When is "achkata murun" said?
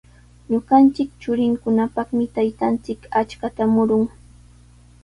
3.19-4.05